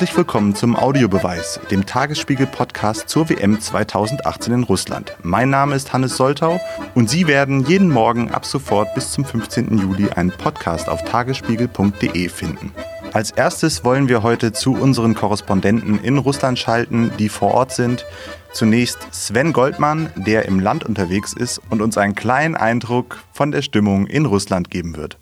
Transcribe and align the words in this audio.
Herzlich 0.00 0.16
willkommen 0.16 0.54
zum 0.54 0.76
Audiobeweis, 0.76 1.60
dem 1.70 1.84
Tagesspiegel-Podcast 1.84 3.06
zur 3.06 3.28
WM 3.28 3.60
2018 3.60 4.54
in 4.54 4.62
Russland. 4.62 5.14
Mein 5.22 5.50
Name 5.50 5.74
ist 5.74 5.92
Hannes 5.92 6.16
Soltau 6.16 6.58
und 6.94 7.10
Sie 7.10 7.26
werden 7.26 7.66
jeden 7.66 7.90
Morgen 7.90 8.30
ab 8.30 8.46
sofort 8.46 8.94
bis 8.94 9.12
zum 9.12 9.26
15. 9.26 9.76
Juli 9.76 10.08
einen 10.08 10.30
Podcast 10.30 10.88
auf 10.88 11.04
tagesspiegel.de 11.04 12.30
finden. 12.30 12.72
Als 13.12 13.30
erstes 13.32 13.84
wollen 13.84 14.08
wir 14.08 14.22
heute 14.22 14.52
zu 14.52 14.72
unseren 14.72 15.14
Korrespondenten 15.14 16.02
in 16.02 16.16
Russland 16.16 16.58
schalten, 16.58 17.12
die 17.18 17.28
vor 17.28 17.52
Ort 17.52 17.72
sind. 17.72 18.06
Zunächst 18.52 19.06
Sven 19.10 19.52
Goldmann, 19.52 20.08
der 20.16 20.46
im 20.46 20.60
Land 20.60 20.82
unterwegs 20.82 21.34
ist 21.34 21.60
und 21.68 21.82
uns 21.82 21.98
einen 21.98 22.14
kleinen 22.14 22.56
Eindruck 22.56 23.22
von 23.34 23.50
der 23.50 23.60
Stimmung 23.60 24.06
in 24.06 24.24
Russland 24.24 24.70
geben 24.70 24.96
wird. 24.96 25.19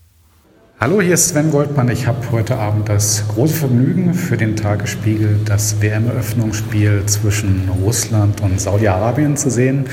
Hallo, 0.80 1.02
hier 1.02 1.14
ist 1.14 1.30
Sven 1.30 1.50
Goldmann. 1.50 1.88
Ich 1.88 2.06
habe 2.06 2.30
heute 2.30 2.56
Abend 2.56 2.88
das 2.88 3.24
große 3.34 3.52
Vergnügen 3.52 4.14
für 4.14 4.36
den 4.36 4.54
Tagesspiegel 4.54 5.40
das 5.44 5.82
WM-Eröffnungsspiel 5.82 7.02
zwischen 7.06 7.68
Russland 7.82 8.40
und 8.42 8.60
Saudi-Arabien 8.60 9.36
zu 9.36 9.50
sehen. 9.50 9.86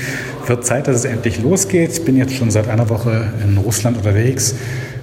Wird 0.46 0.64
Zeit, 0.64 0.86
dass 0.86 0.94
es 0.94 1.04
endlich 1.04 1.42
losgeht. 1.42 1.90
Ich 1.90 2.04
bin 2.04 2.16
jetzt 2.16 2.34
schon 2.34 2.52
seit 2.52 2.68
einer 2.68 2.88
Woche 2.88 3.32
in 3.42 3.58
Russland 3.58 3.96
unterwegs, 3.96 4.54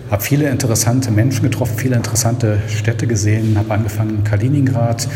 habe 0.09 0.23
viele 0.23 0.49
interessante 0.49 1.11
Menschen 1.11 1.43
getroffen, 1.43 1.73
viele 1.75 1.97
interessante 1.97 2.59
Städte 2.69 3.05
gesehen, 3.05 3.57
habe 3.57 3.73
angefangen 3.73 4.19
in 4.19 4.23
Kaliningrad, 4.23 5.09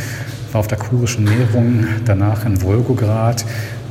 war 0.52 0.60
auf 0.60 0.68
der 0.68 0.80
kurischen 0.80 1.24
Näherung, 1.24 1.88
danach 2.04 2.46
in 2.46 2.62
Wolgograd, 2.62 3.46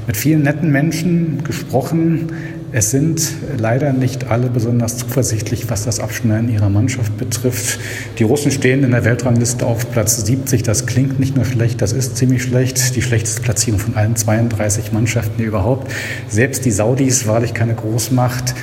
mit 0.07 0.19
vielen 0.19 0.43
netten 0.43 0.71
Menschen 0.71 1.43
gesprochen, 1.43 2.29
es 2.77 2.91
sind 2.91 3.33
leider 3.57 3.95
nicht 3.95 4.31
alle 4.31 4.51
besonders 4.51 4.99
zuversichtlich, 4.99 5.71
was 5.71 5.85
das 5.85 5.99
Abschneiden 5.99 6.53
ihrer 6.53 6.69
Mannschaft 6.69 7.17
betrifft. 7.17 7.81
Die 8.19 8.23
Russen 8.23 8.51
stehen 8.51 8.85
in 8.85 8.91
der 8.91 9.03
Weltrangliste 9.07 9.65
auf 9.65 9.91
Platz 9.93 10.27
70. 10.27 10.63
Das 10.63 10.85
klingt 10.85 11.19
nicht 11.19 11.35
nur 11.37 11.47
schlecht, 11.47 11.81
das 11.81 11.95
ist 11.95 12.19
ziemlich 12.19 12.43
schlecht. 12.43 12.95
Die 12.95 13.01
schlechteste 13.01 13.41
Platzierung 13.41 13.81
von 13.81 13.97
allen 13.97 14.15
32 14.15 14.93
Mannschaften 14.93 15.43
überhaupt. 15.43 15.91
Selbst 16.29 16.67
die 16.67 16.71
Saudis, 16.71 17.27
wahrlich 17.27 17.55
keine 17.55 17.75
Großmacht, 17.75 18.55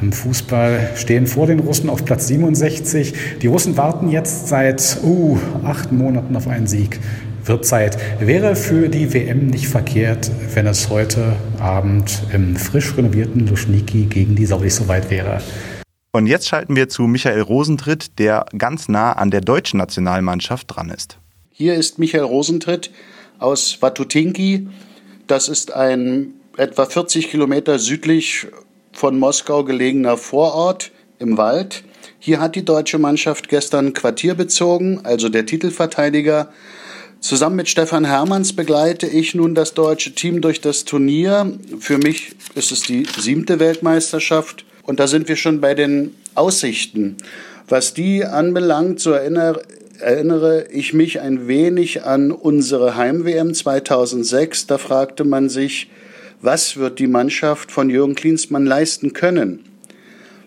im 0.00 0.12
Fußball 0.12 0.90
stehen 0.94 1.26
vor 1.26 1.48
den 1.48 1.58
Russen 1.58 1.90
auf 1.90 2.04
Platz 2.04 2.28
67. 2.28 3.12
Die 3.42 3.48
Russen 3.48 3.76
warten 3.76 4.08
jetzt 4.08 4.46
seit 4.46 4.98
uh, 5.02 5.36
acht 5.64 5.90
Monaten 5.90 6.36
auf 6.36 6.46
einen 6.46 6.68
Sieg 6.68 7.00
wird 7.48 7.64
Zeit. 7.64 7.98
Wäre 8.20 8.54
für 8.54 8.88
die 8.88 9.12
WM 9.12 9.46
nicht 9.46 9.66
verkehrt, 9.68 10.30
wenn 10.54 10.66
es 10.66 10.90
heute 10.90 11.32
Abend 11.60 12.22
im 12.32 12.56
frisch 12.56 12.96
renovierten 12.96 13.46
Luschniki 13.46 14.04
gegen 14.04 14.36
die 14.36 14.46
Saudis 14.46 14.76
soweit 14.76 15.10
wäre. 15.10 15.40
Und 16.12 16.26
jetzt 16.26 16.48
schalten 16.48 16.76
wir 16.76 16.88
zu 16.88 17.02
Michael 17.02 17.40
Rosentritt, 17.40 18.18
der 18.18 18.46
ganz 18.56 18.88
nah 18.88 19.12
an 19.12 19.30
der 19.30 19.40
deutschen 19.40 19.78
Nationalmannschaft 19.78 20.66
dran 20.68 20.90
ist. 20.90 21.18
Hier 21.50 21.74
ist 21.74 21.98
Michael 21.98 22.24
Rosentritt 22.24 22.90
aus 23.38 23.78
Watutinki. 23.80 24.68
Das 25.26 25.48
ist 25.48 25.72
ein 25.72 26.34
etwa 26.56 26.86
40 26.86 27.30
Kilometer 27.30 27.78
südlich 27.78 28.48
von 28.92 29.18
Moskau 29.18 29.64
gelegener 29.64 30.16
Vorort 30.16 30.90
im 31.18 31.36
Wald. 31.36 31.84
Hier 32.18 32.40
hat 32.40 32.56
die 32.56 32.64
deutsche 32.64 32.98
Mannschaft 32.98 33.48
gestern 33.48 33.92
Quartier 33.92 34.34
bezogen, 34.34 35.00
also 35.04 35.28
der 35.28 35.46
Titelverteidiger 35.46 36.52
Zusammen 37.20 37.56
mit 37.56 37.68
Stefan 37.68 38.04
Hermanns 38.04 38.54
begleite 38.54 39.08
ich 39.08 39.34
nun 39.34 39.56
das 39.56 39.74
deutsche 39.74 40.14
Team 40.14 40.40
durch 40.40 40.60
das 40.60 40.84
Turnier. 40.84 41.52
Für 41.80 41.98
mich 41.98 42.36
ist 42.54 42.70
es 42.70 42.82
die 42.82 43.06
siebte 43.18 43.58
Weltmeisterschaft 43.58 44.64
und 44.84 45.00
da 45.00 45.08
sind 45.08 45.28
wir 45.28 45.34
schon 45.34 45.60
bei 45.60 45.74
den 45.74 46.14
Aussichten. 46.36 47.16
Was 47.68 47.92
die 47.92 48.24
anbelangt, 48.24 49.00
so 49.00 49.10
erinnere, 49.10 49.62
erinnere 49.98 50.68
ich 50.70 50.94
mich 50.94 51.20
ein 51.20 51.48
wenig 51.48 52.04
an 52.04 52.30
unsere 52.30 52.96
Heim-WM 52.96 53.52
2006. 53.52 54.68
Da 54.68 54.78
fragte 54.78 55.24
man 55.24 55.48
sich, 55.48 55.90
was 56.40 56.76
wird 56.76 57.00
die 57.00 57.08
Mannschaft 57.08 57.72
von 57.72 57.90
Jürgen 57.90 58.14
Klinsmann 58.14 58.64
leisten 58.64 59.12
können? 59.12 59.64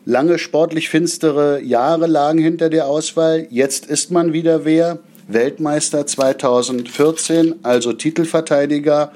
Lange 0.05 0.39
sportlich 0.39 0.89
finstere 0.89 1.61
Jahre 1.61 2.07
lagen 2.07 2.39
hinter 2.39 2.69
der 2.69 2.87
Auswahl. 2.87 3.45
Jetzt 3.49 3.87
ist 3.87 4.09
man 4.09 4.31
wieder 4.31 4.63
wer. 4.63 4.99
Weltmeister 5.33 6.05
2014, 6.05 7.55
also 7.63 7.93
Titelverteidiger. 7.93 9.11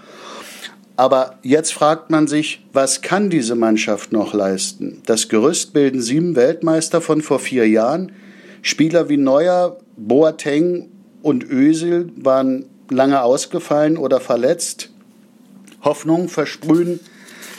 Aber 0.97 1.37
jetzt 1.41 1.73
fragt 1.73 2.09
man 2.09 2.27
sich, 2.27 2.65
was 2.71 3.01
kann 3.01 3.29
diese 3.29 3.55
Mannschaft 3.55 4.11
noch 4.11 4.33
leisten? 4.33 5.01
Das 5.05 5.27
Gerüst 5.27 5.73
bilden 5.73 6.01
sieben 6.01 6.35
Weltmeister 6.35 7.01
von 7.01 7.21
vor 7.21 7.39
vier 7.39 7.67
Jahren. 7.67 8.13
Spieler 8.61 9.09
wie 9.09 9.17
Neuer, 9.17 9.77
Boateng 9.97 10.89
und 11.21 11.43
Özil 11.49 12.11
waren 12.15 12.65
lange 12.89 13.21
ausgefallen 13.23 13.97
oder 13.97 14.19
verletzt. 14.19 14.89
Hoffnung 15.83 16.29
versprühen 16.29 16.99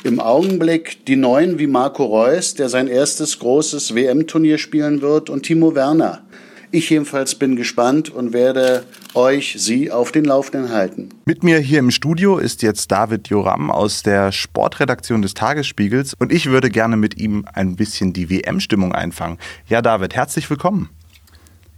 im 0.05 0.21
Augenblick 0.21 1.05
die 1.07 1.17
Neuen 1.17 1.59
wie 1.59 1.67
Marco 1.67 2.05
Reus, 2.05 2.55
der 2.55 2.69
sein 2.69 2.87
erstes 2.87 3.39
großes 3.39 3.95
WM-Turnier 3.95 4.59
spielen 4.59 5.03
wird, 5.03 5.31
und 5.31 5.43
Timo 5.43 5.75
Werner. 5.75 6.23
Ich 6.73 6.91
jedenfalls 6.91 7.37
bin 7.37 7.55
gespannt 7.55 8.11
und 8.11 8.33
werde 8.33 8.85
euch, 9.15 9.55
Sie 9.59 9.93
auf 9.93 10.11
den 10.11 10.25
Laufenden 10.25 10.71
halten. 10.71 11.11
Mit 11.25 11.45
mir 11.45 11.59
hier 11.59 11.79
im 11.79 11.91
Studio 11.91 12.39
ist 12.39 12.63
jetzt 12.63 12.91
David 12.91 13.29
Joram 13.29 13.71
aus 13.71 14.03
der 14.03 14.33
Sportredaktion 14.33 15.23
des 15.23 15.35
Tagesspiegels 15.35 16.15
und 16.15 16.33
ich 16.33 16.47
würde 16.47 16.69
gerne 16.69 16.97
mit 16.97 17.17
ihm 17.19 17.45
ein 17.53 17.77
bisschen 17.77 18.13
die 18.13 18.31
WM-Stimmung 18.31 18.93
einfangen. 18.93 19.39
Ja, 19.69 19.81
David, 19.81 20.15
herzlich 20.15 20.51
willkommen. 20.51 20.91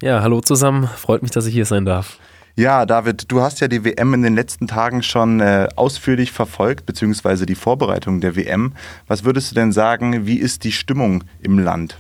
Ja, 0.02 0.22
hallo 0.22 0.40
zusammen. 0.40 0.88
Freut 0.96 1.22
mich, 1.22 1.32
dass 1.32 1.46
ich 1.46 1.54
hier 1.54 1.66
sein 1.66 1.84
darf. 1.84 2.18
Ja, 2.56 2.86
David, 2.86 3.30
du 3.30 3.40
hast 3.40 3.60
ja 3.60 3.68
die 3.68 3.84
WM 3.84 4.14
in 4.14 4.22
den 4.22 4.34
letzten 4.34 4.66
Tagen 4.66 5.02
schon 5.02 5.40
äh, 5.40 5.68
ausführlich 5.76 6.32
verfolgt, 6.32 6.86
beziehungsweise 6.86 7.46
die 7.46 7.54
Vorbereitung 7.54 8.20
der 8.20 8.34
WM. 8.36 8.72
Was 9.06 9.22
würdest 9.22 9.50
du 9.50 9.54
denn 9.54 9.70
sagen, 9.70 10.26
wie 10.26 10.38
ist 10.38 10.64
die 10.64 10.72
Stimmung 10.72 11.22
im 11.40 11.58
Land? 11.58 11.98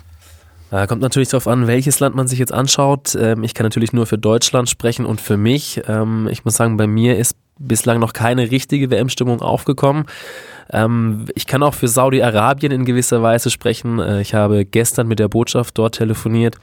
Äh, 0.70 0.86
kommt 0.86 1.00
natürlich 1.00 1.30
darauf 1.30 1.48
an, 1.48 1.66
welches 1.66 2.00
Land 2.00 2.14
man 2.14 2.28
sich 2.28 2.38
jetzt 2.38 2.52
anschaut. 2.52 3.16
Ähm, 3.18 3.42
ich 3.42 3.54
kann 3.54 3.64
natürlich 3.64 3.92
nur 3.92 4.06
für 4.06 4.18
Deutschland 4.18 4.68
sprechen 4.68 5.06
und 5.06 5.20
für 5.20 5.36
mich. 5.36 5.82
Ähm, 5.88 6.28
ich 6.30 6.44
muss 6.44 6.56
sagen, 6.56 6.76
bei 6.76 6.86
mir 6.86 7.16
ist 7.16 7.36
bislang 7.58 7.98
noch 8.00 8.12
keine 8.12 8.50
richtige 8.50 8.90
WM-Stimmung 8.90 9.40
aufgekommen. 9.40 10.04
Ähm, 10.70 11.24
ich 11.34 11.46
kann 11.46 11.62
auch 11.62 11.74
für 11.74 11.88
Saudi-Arabien 11.88 12.70
in 12.70 12.84
gewisser 12.84 13.22
Weise 13.22 13.50
sprechen. 13.50 13.98
Äh, 13.98 14.20
ich 14.20 14.34
habe 14.34 14.66
gestern 14.66 15.08
mit 15.08 15.18
der 15.18 15.28
Botschaft 15.28 15.78
dort 15.78 15.94
telefoniert 15.94 16.56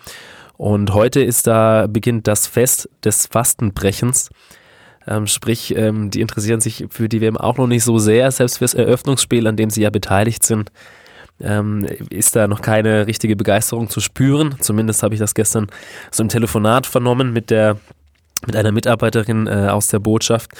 und 0.57 0.93
heute 0.93 1.21
ist 1.21 1.47
da 1.47 1.87
beginnt 1.87 2.27
das 2.27 2.47
Fest 2.47 2.89
des 3.03 3.27
Fastenbrechens. 3.27 4.29
Sprich, 5.25 5.67
die 5.77 6.19
interessieren 6.19 6.61
sich 6.61 6.85
für 6.89 7.07
die 7.07 7.21
WM 7.21 7.37
auch 7.37 7.57
noch 7.57 7.67
nicht 7.67 7.83
so 7.83 7.99
sehr, 7.99 8.31
selbst 8.31 8.57
fürs 8.57 8.73
Eröffnungsspiel, 8.73 9.45
an 9.45 9.55
dem 9.55 9.69
sie 9.69 9.83
ja 9.83 9.91
beteiligt 9.91 10.43
sind 10.43 10.71
ähm, 11.41 11.85
ist 12.09 12.35
da 12.35 12.47
noch 12.47 12.61
keine 12.61 13.07
richtige 13.07 13.35
Begeisterung 13.35 13.89
zu 13.89 13.99
spüren. 13.99 14.55
Zumindest 14.59 15.03
habe 15.03 15.13
ich 15.13 15.19
das 15.19 15.33
gestern 15.33 15.67
so 16.11 16.23
im 16.23 16.29
Telefonat 16.29 16.85
vernommen 16.85 17.33
mit 17.33 17.49
der 17.49 17.77
mit 18.45 18.55
einer 18.55 18.71
Mitarbeiterin 18.71 19.47
äh, 19.47 19.69
aus 19.69 19.87
der 19.87 19.99
Botschaft. 19.99 20.51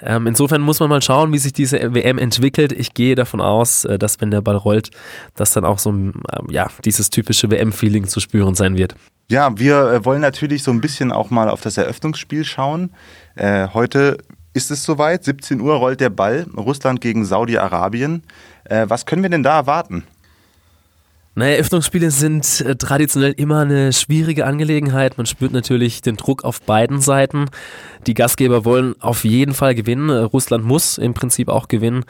Ähm, 0.00 0.26
insofern 0.26 0.60
muss 0.60 0.80
man 0.80 0.88
mal 0.88 1.02
schauen, 1.02 1.32
wie 1.32 1.38
sich 1.38 1.52
diese 1.52 1.94
WM 1.94 2.18
entwickelt. 2.18 2.72
Ich 2.72 2.94
gehe 2.94 3.14
davon 3.14 3.40
aus, 3.40 3.84
äh, 3.84 3.98
dass 3.98 4.20
wenn 4.20 4.30
der 4.30 4.40
Ball 4.40 4.56
rollt, 4.56 4.90
dass 5.36 5.52
dann 5.52 5.64
auch 5.64 5.78
so 5.78 5.90
äh, 5.92 6.12
ja, 6.50 6.68
dieses 6.84 7.10
typische 7.10 7.50
WM-Feeling 7.50 8.06
zu 8.06 8.20
spüren 8.20 8.54
sein 8.54 8.76
wird. 8.76 8.94
Ja, 9.28 9.56
wir 9.56 9.90
äh, 9.90 10.04
wollen 10.04 10.20
natürlich 10.20 10.62
so 10.62 10.70
ein 10.70 10.80
bisschen 10.80 11.12
auch 11.12 11.30
mal 11.30 11.48
auf 11.48 11.60
das 11.60 11.76
Eröffnungsspiel 11.76 12.44
schauen. 12.44 12.90
Äh, 13.36 13.68
heute 13.72 14.18
ist 14.52 14.70
es 14.70 14.82
soweit, 14.82 15.24
17 15.24 15.60
Uhr 15.60 15.74
rollt 15.76 16.00
der 16.00 16.10
Ball, 16.10 16.46
Russland 16.56 17.00
gegen 17.00 17.24
Saudi-Arabien. 17.24 18.24
Was 18.68 19.06
können 19.06 19.22
wir 19.22 19.30
denn 19.30 19.44
da 19.44 19.56
erwarten? 19.56 20.04
Naja, 21.36 21.52
Eröffnungsspiele 21.52 22.10
sind 22.10 22.60
äh, 22.62 22.74
traditionell 22.74 23.32
immer 23.36 23.60
eine 23.60 23.92
schwierige 23.92 24.46
Angelegenheit. 24.46 25.16
Man 25.16 25.26
spürt 25.26 25.52
natürlich 25.52 26.02
den 26.02 26.16
Druck 26.16 26.42
auf 26.42 26.60
beiden 26.60 27.00
Seiten. 27.00 27.46
Die 28.08 28.14
Gastgeber 28.14 28.64
wollen 28.64 28.96
auf 29.00 29.24
jeden 29.24 29.54
Fall 29.54 29.76
gewinnen. 29.76 30.10
Russland 30.10 30.64
muss 30.64 30.98
im 30.98 31.14
Prinzip 31.14 31.48
auch 31.48 31.68
gewinnen. 31.68 32.04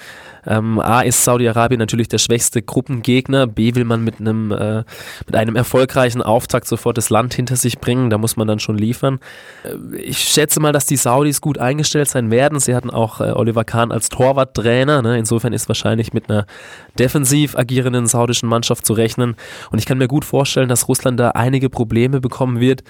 Ähm, 0.47 0.81
A 0.81 1.03
ist 1.03 1.23
Saudi-Arabien 1.23 1.79
natürlich 1.79 2.09
der 2.09 2.17
schwächste 2.17 2.63
Gruppengegner. 2.63 3.47
B 3.47 3.75
will 3.75 3.85
man 3.85 4.03
mit 4.03 4.21
einem, 4.21 4.53
äh, 4.53 4.85
mit 5.27 5.35
einem 5.35 5.55
erfolgreichen 5.55 6.23
Auftakt 6.23 6.67
sofort 6.67 6.97
das 6.97 7.11
Land 7.11 7.35
hinter 7.35 7.57
sich 7.57 7.79
bringen. 7.79 8.09
Da 8.09 8.17
muss 8.17 8.37
man 8.37 8.49
dann 8.49 8.59
schon 8.59 8.79
liefern. 8.79 9.19
Äh, 9.65 9.99
ich 9.99 10.19
schätze 10.19 10.61
mal, 10.61 10.73
dass 10.73 10.87
die 10.87 10.97
Saudis 10.97 11.43
gut 11.43 11.59
eingestellt 11.59 12.09
sein 12.09 12.31
werden. 12.31 12.59
Sie 12.59 12.75
hatten 12.75 12.91
auch 12.91 13.21
äh, 13.21 13.33
Oliver 13.33 13.65
Kahn 13.65 13.93
als 13.93 14.09
Torwarttrainer. 14.09 15.03
Ne? 15.03 15.19
Insofern 15.19 15.53
ist 15.53 15.69
wahrscheinlich 15.69 16.15
mit 16.15 16.31
einer 16.31 16.47
defensiv 16.99 17.55
agierenden 17.55 18.07
saudischen 18.07 18.49
Mannschaft 18.49 18.87
zu 18.87 18.95
rechnen. 18.95 19.10
Und 19.19 19.79
ich 19.79 19.87
kann 19.87 19.99
mir 19.99 20.09
gut 20.09 20.25
vorstellen, 20.25 20.69
dass 20.69 20.89
Russland 20.89 21.19
da 21.19 21.31
einige 21.31 21.71
Probleme 21.71 22.21
bekommen 22.21 22.61
wird. 22.61 22.83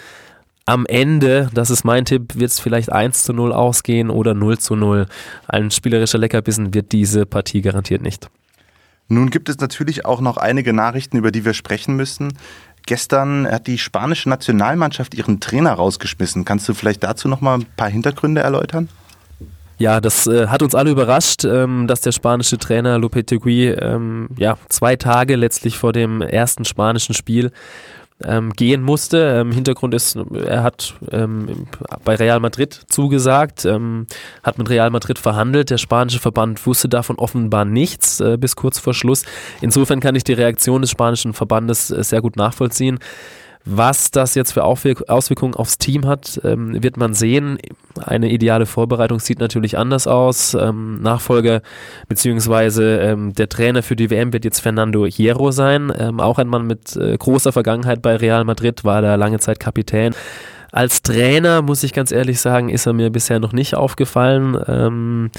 Am 0.66 0.86
Ende, 0.86 1.50
das 1.52 1.70
ist 1.70 1.84
mein 1.84 2.04
Tipp, 2.04 2.36
wird 2.36 2.50
es 2.50 2.60
vielleicht 2.60 2.92
1 2.92 3.24
zu 3.24 3.32
0 3.32 3.52
ausgehen 3.52 4.10
oder 4.10 4.34
0 4.34 4.58
zu 4.58 4.76
0. 4.76 5.06
Ein 5.48 5.70
spielerischer 5.70 6.18
Leckerbissen 6.18 6.74
wird 6.74 6.92
diese 6.92 7.26
Partie 7.26 7.62
garantiert 7.62 8.02
nicht. 8.02 8.30
Nun 9.08 9.30
gibt 9.30 9.48
es 9.48 9.58
natürlich 9.58 10.04
auch 10.04 10.20
noch 10.20 10.36
einige 10.36 10.72
Nachrichten, 10.72 11.16
über 11.16 11.32
die 11.32 11.44
wir 11.44 11.54
sprechen 11.54 11.96
müssen. 11.96 12.32
Gestern 12.86 13.46
hat 13.46 13.66
die 13.66 13.78
spanische 13.78 14.28
Nationalmannschaft 14.28 15.14
ihren 15.14 15.40
Trainer 15.40 15.72
rausgeschmissen. 15.72 16.44
Kannst 16.44 16.68
du 16.68 16.74
vielleicht 16.74 17.02
dazu 17.02 17.26
noch 17.28 17.40
mal 17.40 17.58
ein 17.58 17.66
paar 17.76 17.90
Hintergründe 17.90 18.40
erläutern? 18.40 18.88
Ja, 19.80 20.02
das 20.02 20.26
äh, 20.26 20.48
hat 20.48 20.62
uns 20.62 20.74
alle 20.74 20.90
überrascht, 20.90 21.46
ähm, 21.46 21.86
dass 21.86 22.02
der 22.02 22.12
spanische 22.12 22.58
Trainer 22.58 22.98
Lopetegui 22.98 23.68
ähm, 23.68 24.28
ja, 24.36 24.58
zwei 24.68 24.94
Tage 24.94 25.36
letztlich 25.36 25.78
vor 25.78 25.94
dem 25.94 26.20
ersten 26.20 26.66
spanischen 26.66 27.14
Spiel 27.14 27.50
ähm, 28.22 28.52
gehen 28.52 28.82
musste. 28.82 29.40
Ähm, 29.40 29.52
Hintergrund 29.52 29.94
ist, 29.94 30.16
er 30.16 30.62
hat 30.62 30.92
ähm, 31.10 31.66
bei 32.04 32.14
Real 32.16 32.40
Madrid 32.40 32.78
zugesagt, 32.88 33.64
ähm, 33.64 34.06
hat 34.42 34.58
mit 34.58 34.68
Real 34.68 34.90
Madrid 34.90 35.18
verhandelt. 35.18 35.70
Der 35.70 35.78
spanische 35.78 36.20
Verband 36.20 36.66
wusste 36.66 36.90
davon 36.90 37.16
offenbar 37.16 37.64
nichts 37.64 38.20
äh, 38.20 38.36
bis 38.36 38.56
kurz 38.56 38.78
vor 38.78 38.92
Schluss. 38.92 39.24
Insofern 39.62 40.00
kann 40.00 40.14
ich 40.14 40.24
die 40.24 40.34
Reaktion 40.34 40.82
des 40.82 40.90
spanischen 40.90 41.32
Verbandes 41.32 41.90
äh, 41.90 42.04
sehr 42.04 42.20
gut 42.20 42.36
nachvollziehen. 42.36 42.98
Was 43.64 44.10
das 44.10 44.34
jetzt 44.34 44.52
für 44.52 44.64
Auswirkungen 44.64 45.54
aufs 45.54 45.76
Team 45.76 46.06
hat, 46.06 46.40
ähm, 46.44 46.82
wird 46.82 46.96
man 46.96 47.12
sehen. 47.12 47.58
Eine 48.02 48.30
ideale 48.30 48.64
Vorbereitung 48.64 49.20
sieht 49.20 49.38
natürlich 49.38 49.76
anders 49.76 50.06
aus. 50.06 50.54
Ähm, 50.54 51.02
Nachfolger 51.02 51.60
bzw. 52.08 53.10
Ähm, 53.10 53.34
der 53.34 53.48
Trainer 53.48 53.82
für 53.82 53.96
die 53.96 54.10
WM 54.10 54.32
wird 54.32 54.44
jetzt 54.44 54.60
Fernando 54.60 55.04
Hierro 55.04 55.50
sein. 55.50 55.90
Auch 56.20 56.38
ein 56.38 56.48
Mann 56.48 56.66
mit 56.66 56.96
äh, 56.96 57.16
großer 57.16 57.52
Vergangenheit 57.52 58.00
bei 58.00 58.16
Real 58.16 58.44
Madrid, 58.44 58.84
war 58.84 59.02
da 59.02 59.14
lange 59.16 59.38
Zeit 59.40 59.60
Kapitän. 59.60 60.14
Als 60.72 61.02
Trainer, 61.02 61.62
muss 61.62 61.82
ich 61.82 61.92
ganz 61.92 62.12
ehrlich 62.12 62.40
sagen, 62.40 62.68
ist 62.68 62.86
er 62.86 62.92
mir 62.92 63.10
bisher 63.10 63.40
noch 63.40 63.52
nicht 63.52 63.74
aufgefallen. 63.74 64.56
Ähm, 64.68 65.30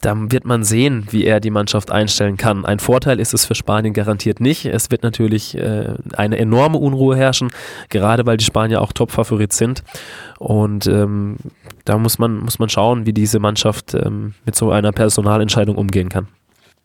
dann 0.00 0.30
wird 0.30 0.44
man 0.44 0.64
sehen, 0.64 1.06
wie 1.10 1.24
er 1.24 1.40
die 1.40 1.50
Mannschaft 1.50 1.90
einstellen 1.90 2.36
kann. 2.36 2.64
Ein 2.64 2.78
Vorteil 2.78 3.20
ist 3.20 3.34
es 3.34 3.44
für 3.44 3.54
Spanien 3.54 3.94
garantiert 3.94 4.40
nicht. 4.40 4.66
Es 4.66 4.90
wird 4.90 5.02
natürlich 5.02 5.56
äh, 5.56 5.94
eine 6.16 6.38
enorme 6.38 6.78
Unruhe 6.78 7.16
herrschen, 7.16 7.50
gerade 7.88 8.24
weil 8.26 8.36
die 8.36 8.44
Spanier 8.44 8.80
auch 8.80 8.92
Top-Favorit 8.92 9.52
sind. 9.52 9.82
Und 10.38 10.86
ähm, 10.86 11.36
da 11.84 11.98
muss 11.98 12.18
man, 12.18 12.38
muss 12.38 12.58
man 12.58 12.68
schauen, 12.68 13.06
wie 13.06 13.12
diese 13.12 13.38
Mannschaft 13.38 13.94
ähm, 13.94 14.34
mit 14.44 14.54
so 14.54 14.70
einer 14.70 14.92
Personalentscheidung 14.92 15.76
umgehen 15.76 16.08
kann. 16.08 16.28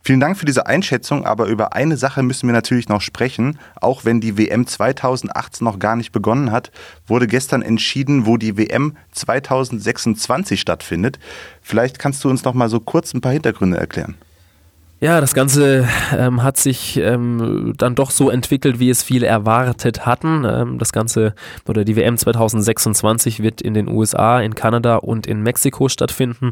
Vielen 0.05 0.19
Dank 0.19 0.37
für 0.37 0.45
diese 0.45 0.67
Einschätzung, 0.67 1.25
aber 1.25 1.45
über 1.45 1.71
eine 1.71 1.95
Sache 1.95 2.23
müssen 2.23 2.47
wir 2.47 2.53
natürlich 2.53 2.89
noch 2.89 2.99
sprechen. 2.99 3.57
Auch 3.79 4.03
wenn 4.03 4.19
die 4.19 4.37
WM 4.37 4.67
2018 4.67 5.63
noch 5.63 5.79
gar 5.79 5.95
nicht 5.95 6.11
begonnen 6.11 6.51
hat, 6.51 6.71
wurde 7.07 7.25
gestern 7.25 7.61
entschieden, 7.61 8.25
wo 8.25 8.35
die 8.35 8.57
WM 8.57 8.97
2026 9.13 10.59
stattfindet. 10.59 11.19
Vielleicht 11.61 11.99
kannst 11.99 12.21
du 12.25 12.29
uns 12.29 12.43
noch 12.43 12.53
mal 12.53 12.67
so 12.67 12.81
kurz 12.81 13.13
ein 13.13 13.21
paar 13.21 13.31
Hintergründe 13.31 13.77
erklären. 13.77 14.15
Ja, 14.99 15.21
das 15.21 15.33
Ganze 15.33 15.87
ähm, 16.17 16.43
hat 16.43 16.57
sich 16.57 16.97
ähm, 16.97 17.73
dann 17.77 17.95
doch 17.95 18.11
so 18.11 18.29
entwickelt, 18.29 18.79
wie 18.79 18.89
es 18.89 19.03
viele 19.03 19.27
erwartet 19.27 20.05
hatten. 20.05 20.45
Ähm, 20.45 20.79
das 20.79 20.91
Ganze 20.91 21.33
oder 21.65 21.85
die 21.85 21.95
WM 21.95 22.17
2026 22.17 23.41
wird 23.41 23.61
in 23.61 23.73
den 23.73 23.87
USA, 23.87 24.41
in 24.41 24.53
Kanada 24.53 24.97
und 24.97 25.27
in 25.27 25.41
Mexiko 25.43 25.87
stattfinden 25.87 26.51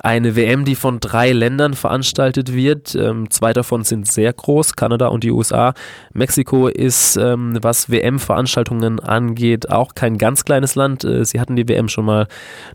eine 0.00 0.34
WM, 0.34 0.64
die 0.64 0.74
von 0.74 0.98
drei 0.98 1.32
Ländern 1.32 1.74
veranstaltet 1.74 2.54
wird. 2.54 2.94
Ähm, 2.94 3.30
zwei 3.30 3.52
davon 3.52 3.84
sind 3.84 4.10
sehr 4.10 4.32
groß, 4.32 4.74
Kanada 4.74 5.08
und 5.08 5.24
die 5.24 5.30
USA. 5.30 5.74
Mexiko 6.12 6.68
ist, 6.68 7.16
ähm, 7.16 7.58
was 7.60 7.90
WM-Veranstaltungen 7.90 8.98
angeht, 8.98 9.70
auch 9.70 9.94
kein 9.94 10.16
ganz 10.18 10.44
kleines 10.44 10.74
Land. 10.74 11.04
Äh, 11.04 11.24
sie 11.24 11.38
hatten 11.38 11.56
die 11.56 11.68
WM 11.68 11.88
schon 11.88 12.06
mal 12.06 12.28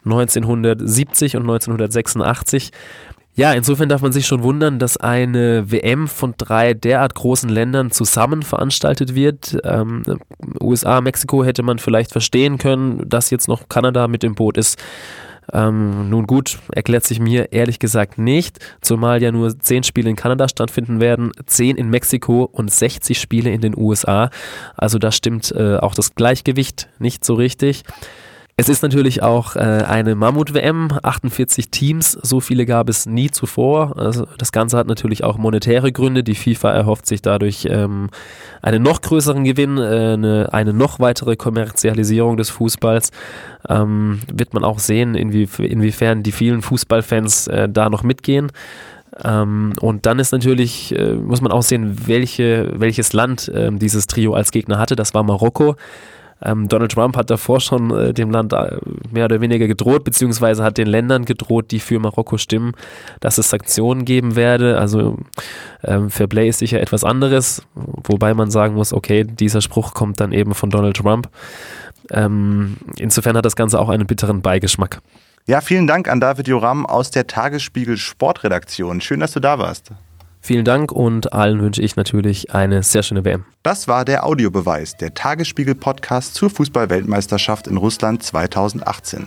1970 0.06 1.36
und 1.36 1.44
1986. 1.44 2.72
Ja, 3.38 3.52
insofern 3.52 3.90
darf 3.90 4.02
man 4.02 4.14
sich 4.14 4.28
schon 4.28 4.44
wundern, 4.44 4.80
dass 4.80 4.96
eine 4.96 5.70
WM 5.70 6.08
von 6.08 6.36
drei 6.38 6.74
derart 6.74 7.16
großen 7.16 7.50
Ländern 7.50 7.92
zusammen 7.92 8.44
veranstaltet 8.44 9.14
wird. 9.14 9.58
Ähm, 9.66 10.04
USA, 10.62 11.02
Mexiko 11.02 11.44
hätte 11.44 11.62
man 11.62 11.80
vielleicht 11.80 12.12
verstehen 12.12 12.58
können, 12.58 13.04
dass 13.10 13.32
jetzt 13.32 13.50
noch 13.50 13.68
Kanada 13.68 14.08
mit 14.08 14.24
im 14.24 14.36
Boot 14.36 14.58
ist. 14.58 14.82
Ähm, 15.54 16.10
nun 16.10 16.28
gut, 16.28 16.60
erklärt 16.72 17.06
sich 17.06 17.20
mir 17.20 17.52
ehrlich 17.52 17.80
gesagt 17.80 18.18
nicht, 18.18 18.60
zumal 18.82 19.22
ja 19.22 19.32
nur 19.32 19.58
10 19.58 19.84
Spiele 19.84 20.10
in 20.10 20.16
Kanada 20.16 20.48
stattfinden 20.48 21.00
werden, 21.00 21.32
10 21.46 21.78
in 21.78 21.90
Mexiko 21.90 22.44
und 22.52 22.72
60 22.72 23.20
Spiele 23.20 23.52
in 23.52 23.62
den 23.62 23.78
USA. 23.78 24.30
Also 24.76 25.00
da 25.00 25.12
stimmt 25.12 25.52
äh, 25.52 25.78
auch 25.78 25.94
das 25.94 26.16
Gleichgewicht 26.16 26.90
nicht 27.00 27.24
so 27.26 27.36
richtig. 27.36 27.84
Es 28.58 28.70
ist 28.70 28.84
natürlich 28.84 29.22
auch 29.22 29.58
äh, 29.58 29.60
eine 29.60 30.16
Mammut-WM, 30.16 30.88
48 31.04 31.72
Teams, 31.72 32.14
so 32.14 32.40
viele 32.40 32.66
gab 32.66 32.88
es 32.88 33.06
nie 33.06 33.30
zuvor. 33.30 33.98
Also 33.98 34.28
das 34.38 34.54
Ganze 34.54 34.78
hat 34.78 34.88
natürlich 34.88 35.26
auch 35.26 35.38
monetäre 35.38 35.92
Gründe. 35.92 36.24
Die 36.24 36.36
FIFA 36.36 36.72
erhofft 36.72 37.06
sich 37.06 37.22
dadurch 37.22 37.68
ähm, 37.70 38.10
einen 38.62 38.82
noch 38.82 39.02
größeren 39.02 39.44
Gewinn, 39.44 39.78
äh, 39.78 40.14
eine, 40.14 40.54
eine 40.54 40.72
noch 40.72 41.02
weitere 41.02 41.36
Kommerzialisierung 41.36 42.38
des 42.38 42.50
Fußballs. 42.50 43.12
Ähm, 43.68 44.22
wird 44.34 44.54
man 44.54 44.64
auch 44.64 44.80
sehen, 44.80 45.16
inwie, 45.16 45.50
inwiefern 45.62 46.24
die 46.24 46.32
vielen 46.32 46.62
Fußballfans 46.62 47.48
äh, 47.48 47.68
da 47.68 47.90
noch 47.90 48.04
mitgehen. 48.04 48.54
Ähm, 49.22 49.74
und 49.82 50.06
dann 50.06 50.18
ist 50.18 50.32
natürlich, 50.32 50.98
äh, 50.98 51.16
muss 51.16 51.42
man 51.42 51.52
auch 51.52 51.64
sehen, 51.64 52.08
welche, 52.08 52.72
welches 52.74 53.12
Land 53.12 53.50
äh, 53.50 53.70
dieses 53.74 54.08
Trio 54.08 54.34
als 54.34 54.52
Gegner 54.52 54.80
hatte. 54.80 54.96
Das 54.96 55.14
war 55.14 55.24
Marokko. 55.24 55.76
Ähm, 56.42 56.68
Donald 56.68 56.92
Trump 56.92 57.16
hat 57.16 57.30
davor 57.30 57.60
schon 57.62 57.92
äh, 57.92 58.14
dem 58.14 58.30
Land 58.30 58.54
äh, 58.54 58.78
mehr 59.12 59.26
oder 59.26 59.42
weniger 59.42 59.68
gedroht, 59.68 60.04
beziehungsweise 60.04 60.64
hat 60.64 60.78
den 60.78 60.88
Ländern 60.88 61.26
gedroht, 61.26 61.72
die 61.72 61.80
für 61.80 62.00
Marokko 62.00 62.38
stimmen, 62.38 62.74
dass 63.22 63.38
es 63.38 63.50
Sanktionen 63.50 64.06
geben 64.06 64.36
werde. 64.36 64.78
Also 64.78 65.18
ähm, 65.84 66.10
Fairplay 66.10 66.50
ist 66.50 66.60
sicher 66.60 66.82
etwas 66.82 67.04
anderes, 67.04 67.62
wobei 67.74 68.34
man 68.34 68.52
sagen 68.52 68.76
muss, 68.76 68.94
okay, 68.94 69.24
dieser 69.24 69.62
Spruch 69.62 69.94
kommt 69.94 70.20
dann 70.20 70.32
eben 70.32 70.54
von 70.54 70.70
Donald 70.70 70.98
Trump. 70.98 71.30
Ähm, 72.12 72.78
insofern 72.98 73.38
hat 73.38 73.46
das 73.46 73.56
Ganze 73.56 73.80
auch 73.80 73.90
einen 73.90 74.06
bitteren 74.06 74.42
Beigeschmack. 74.42 75.02
Ja, 75.48 75.62
vielen 75.62 75.88
Dank 75.88 76.08
an 76.08 76.20
David 76.20 76.48
Joram 76.48 76.86
aus 76.86 77.12
der 77.12 77.28
Tagesspiegel 77.28 77.98
Sportredaktion. 77.98 79.00
Schön, 79.00 79.20
dass 79.20 79.32
du 79.32 79.40
da 79.40 79.60
warst. 79.60 79.92
Vielen 80.46 80.64
Dank 80.64 80.92
und 80.92 81.34
allen 81.34 81.60
wünsche 81.60 81.82
ich 81.82 81.96
natürlich 81.96 82.54
eine 82.54 82.84
sehr 82.84 83.02
schöne 83.02 83.26
WM. 83.26 83.46
Das 83.64 83.88
war 83.88 84.06
der 84.06 84.28
Audiobeweis, 84.28 84.96
der 84.96 85.16
Tagesspiegel-Podcast 85.16 86.36
zur 86.36 86.52
Fußballweltmeisterschaft 86.52 87.66
in 87.66 87.78
Russland 87.78 88.22
2018. 88.22 89.26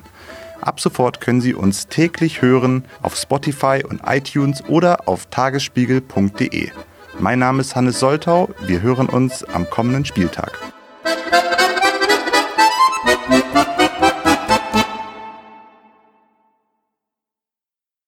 Ab 0.61 0.79
sofort 0.79 1.21
können 1.21 1.41
Sie 1.41 1.55
uns 1.55 1.89
täglich 1.89 2.41
hören 2.41 2.85
auf 3.03 3.17
Spotify 3.17 3.83
und 3.83 4.03
iTunes 4.07 4.63
oder 4.69 5.09
auf 5.09 5.27
tagesspiegel.de. 5.27 6.69
Mein 7.19 7.41
Name 7.41 7.63
ist 7.63 7.75
Hannes 7.75 7.99
Soltau. 7.99 8.51
Wir 8.65 8.81
hören 8.83 9.09
uns 9.09 9.43
am 9.43 9.69
kommenden 9.69 10.05
Spieltag. 10.05 10.53